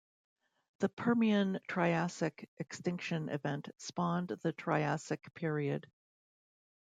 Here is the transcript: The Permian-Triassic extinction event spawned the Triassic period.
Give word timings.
The 0.79 0.89
Permian-Triassic 0.89 2.49
extinction 2.57 3.29
event 3.29 3.69
spawned 3.77 4.29
the 4.29 4.51
Triassic 4.51 5.31
period. 5.35 5.85